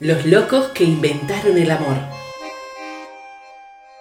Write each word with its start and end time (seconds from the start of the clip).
Los 0.00 0.26
locos 0.26 0.70
que 0.74 0.82
inventaron 0.82 1.56
el 1.56 1.70
amor. 1.70 1.94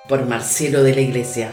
Por 0.09 0.25
Marcelo 0.25 0.81
de 0.81 0.95
la 0.95 1.01
Iglesia. 1.01 1.51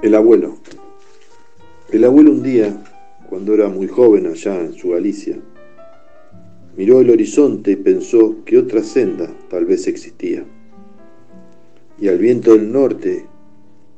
El 0.00 0.14
abuelo. 0.14 0.56
El 1.90 2.04
abuelo 2.04 2.30
un 2.30 2.42
día, 2.42 2.82
cuando 3.28 3.52
era 3.52 3.68
muy 3.68 3.88
joven 3.88 4.26
allá 4.26 4.58
en 4.58 4.72
su 4.72 4.88
Galicia, 4.92 5.38
miró 6.76 7.00
el 7.00 7.10
horizonte 7.10 7.72
y 7.72 7.76
pensó 7.76 8.36
que 8.44 8.58
otra 8.58 8.82
senda 8.82 9.30
tal 9.48 9.64
vez 9.64 9.86
existía. 9.86 10.44
Y 12.00 12.08
al 12.08 12.18
viento 12.18 12.52
del 12.52 12.72
norte, 12.72 13.26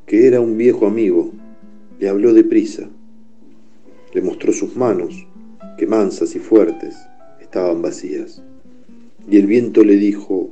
que 0.07 0.27
era 0.27 0.41
un 0.41 0.57
viejo 0.57 0.87
amigo, 0.87 1.33
le 1.99 2.09
habló 2.09 2.33
deprisa. 2.33 2.89
Le 4.13 4.23
mostró 4.23 4.53
sus 4.53 4.77
manos, 4.77 5.27
que 5.79 5.87
mansas 5.87 6.35
y 6.37 6.39
fuertes 6.39 6.97
estaban 7.41 7.83
vacías. 7.83 8.43
Y 9.29 9.39
el 9.39 9.47
viento 9.47 9.85
le 9.85 9.97
dijo, 9.97 10.51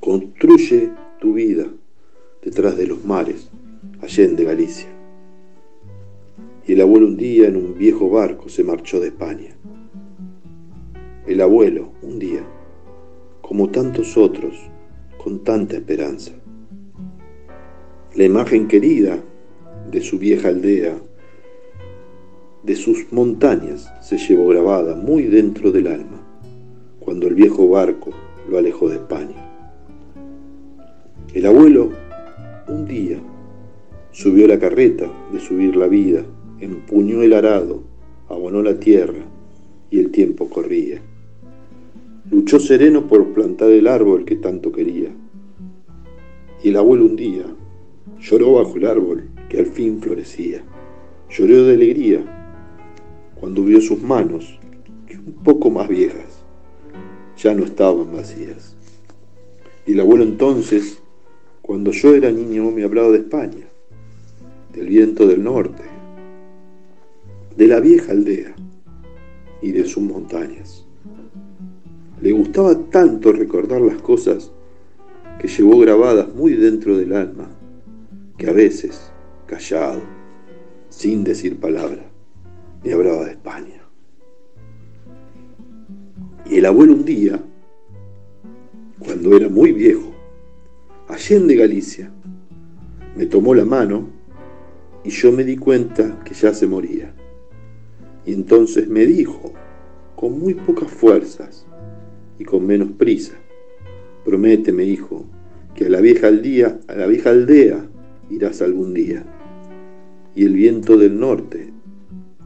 construye 0.00 0.90
tu 1.20 1.34
vida 1.34 1.66
detrás 2.42 2.76
de 2.76 2.86
los 2.86 3.04
mares 3.04 3.48
Allende, 4.00 4.44
Galicia. 4.44 4.88
Y 6.66 6.72
el 6.72 6.80
abuelo 6.80 7.06
un 7.06 7.16
día 7.16 7.46
en 7.46 7.56
un 7.56 7.78
viejo 7.78 8.10
barco 8.10 8.48
se 8.48 8.64
marchó 8.64 8.98
de 8.98 9.08
España. 9.08 9.56
El 11.32 11.40
abuelo 11.40 11.88
un 12.02 12.18
día, 12.18 12.42
como 13.40 13.70
tantos 13.70 14.18
otros, 14.18 14.54
con 15.16 15.42
tanta 15.42 15.76
esperanza. 15.76 16.32
La 18.14 18.24
imagen 18.24 18.68
querida 18.68 19.18
de 19.90 20.02
su 20.02 20.18
vieja 20.18 20.48
aldea, 20.48 20.94
de 22.62 22.76
sus 22.76 23.10
montañas, 23.14 23.90
se 24.02 24.18
llevó 24.18 24.48
grabada 24.48 24.94
muy 24.94 25.22
dentro 25.22 25.72
del 25.72 25.86
alma, 25.86 26.20
cuando 27.00 27.28
el 27.28 27.34
viejo 27.34 27.66
barco 27.66 28.10
lo 28.50 28.58
alejó 28.58 28.90
de 28.90 28.96
España. 28.96 29.64
El 31.32 31.46
abuelo 31.46 31.92
un 32.68 32.84
día 32.84 33.18
Subió 34.10 34.46
la 34.46 34.58
carreta 34.58 35.10
de 35.32 35.40
subir 35.40 35.76
la 35.76 35.88
vida, 35.88 36.26
empuñó 36.60 37.22
el 37.22 37.32
arado, 37.32 37.84
abonó 38.28 38.60
la 38.60 38.78
tierra 38.78 39.24
y 39.88 39.98
el 39.98 40.10
tiempo 40.10 40.50
corría. 40.50 41.00
Luchó 42.32 42.58
sereno 42.58 43.06
por 43.06 43.34
plantar 43.34 43.68
el 43.68 43.86
árbol 43.86 44.24
que 44.24 44.36
tanto 44.36 44.72
quería. 44.72 45.10
Y 46.62 46.70
el 46.70 46.76
abuelo 46.78 47.04
un 47.04 47.14
día 47.14 47.44
lloró 48.20 48.54
bajo 48.54 48.74
el 48.76 48.86
árbol 48.86 49.28
que 49.50 49.58
al 49.58 49.66
fin 49.66 50.00
florecía. 50.00 50.62
Lloró 51.28 51.64
de 51.64 51.74
alegría 51.74 52.24
cuando 53.38 53.62
vio 53.62 53.82
sus 53.82 54.02
manos, 54.02 54.58
que 55.06 55.18
un 55.18 55.34
poco 55.44 55.68
más 55.68 55.88
viejas, 55.88 56.42
ya 57.36 57.52
no 57.54 57.64
estaban 57.64 58.10
vacías. 58.10 58.76
Y 59.86 59.92
el 59.92 60.00
abuelo 60.00 60.24
entonces, 60.24 61.02
cuando 61.60 61.90
yo 61.90 62.14
era 62.14 62.32
niño, 62.32 62.70
me 62.70 62.82
hablaba 62.82 63.10
de 63.10 63.18
España 63.18 63.68
del 64.72 64.86
viento 64.86 65.26
del 65.26 65.44
norte, 65.44 65.82
de 67.58 67.66
la 67.66 67.78
vieja 67.78 68.12
aldea 68.12 68.54
y 69.60 69.72
de 69.72 69.84
sus 69.84 70.02
montañas. 70.02 70.86
Le 72.22 72.30
gustaba 72.30 72.78
tanto 72.78 73.32
recordar 73.32 73.80
las 73.80 74.00
cosas 74.00 74.52
que 75.40 75.48
llevó 75.48 75.80
grabadas 75.80 76.32
muy 76.32 76.52
dentro 76.52 76.96
del 76.96 77.14
alma, 77.14 77.50
que 78.38 78.48
a 78.48 78.52
veces, 78.52 79.10
callado, 79.44 80.00
sin 80.88 81.24
decir 81.24 81.58
palabra, 81.58 82.04
me 82.84 82.92
hablaba 82.92 83.24
de 83.24 83.32
España. 83.32 83.82
Y 86.48 86.58
el 86.58 86.66
abuelo 86.66 86.92
un 86.92 87.04
día, 87.04 87.42
cuando 89.00 89.36
era 89.36 89.48
muy 89.48 89.72
viejo, 89.72 90.12
allende 91.08 91.56
Galicia, 91.56 92.08
me 93.16 93.26
tomó 93.26 93.52
la 93.52 93.64
mano 93.64 94.06
y 95.02 95.10
yo 95.10 95.32
me 95.32 95.42
di 95.42 95.56
cuenta 95.56 96.20
que 96.24 96.34
ya 96.34 96.54
se 96.54 96.68
moría. 96.68 97.12
Y 98.24 98.32
entonces 98.32 98.86
me 98.86 99.06
dijo, 99.06 99.52
con 100.14 100.38
muy 100.38 100.54
pocas 100.54 100.88
fuerzas 100.88 101.66
y 102.42 102.44
con 102.44 102.66
menos 102.66 102.90
prisa, 102.98 103.34
prométeme, 104.24 104.84
hijo, 104.84 105.24
que 105.76 105.84
a 105.84 105.88
la 105.88 106.00
vieja 106.00 106.26
aldea, 106.26 106.80
a 106.88 106.94
la 106.96 107.06
vieja 107.06 107.30
aldea 107.30 107.88
irás 108.30 108.60
algún 108.62 108.92
día. 108.94 109.24
Y 110.34 110.44
el 110.44 110.54
viento 110.54 110.96
del 110.96 111.20
norte 111.20 111.72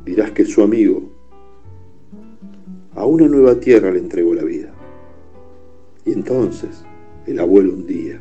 dirás 0.05 0.33
que 0.33 0.45
su 0.45 0.61
amigo 0.61 1.11
a 2.95 3.07
una 3.07 3.27
nueva 3.27 3.59
tierra 3.59 3.91
le 3.91 4.01
entregó 4.01 4.35
la 4.35 4.45
vida. 4.45 4.75
Y 6.05 6.13
entonces 6.13 6.85
el 7.27 7.41
abuelo 7.41 7.73
un 7.73 7.87
día 7.87 8.21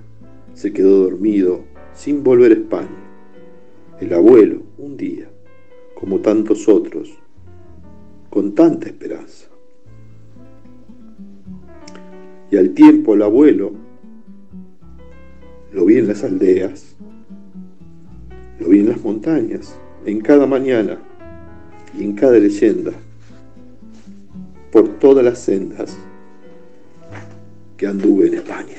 se 0.53 0.71
quedó 0.71 1.03
dormido 1.03 1.65
sin 1.93 2.23
volver 2.23 2.53
a 2.53 2.55
España 2.55 3.01
el 3.99 4.13
abuelo, 4.13 4.61
un 4.77 4.95
día, 4.95 5.29
como 5.93 6.21
tantos 6.21 6.69
otros, 6.69 7.17
con 8.29 8.55
tanta 8.55 8.87
esperanza. 8.87 9.49
Y 12.51 12.57
al 12.57 12.71
tiempo 12.73 13.15
el 13.15 13.21
abuelo 13.21 13.73
lo 15.73 15.85
vi 15.85 15.97
en 15.97 16.07
las 16.07 16.23
aldeas, 16.23 16.95
lo 18.59 18.69
vi 18.69 18.79
en 18.79 18.89
las 18.89 19.01
montañas, 19.01 19.77
en 20.05 20.21
cada 20.21 20.45
mañana 20.45 20.99
y 21.97 22.03
en 22.03 22.13
cada 22.13 22.37
leyenda, 22.39 22.91
por 24.71 24.87
todas 24.99 25.25
las 25.25 25.39
sendas 25.39 25.97
que 27.77 27.87
anduve 27.87 28.27
en 28.27 28.35
España. 28.35 28.77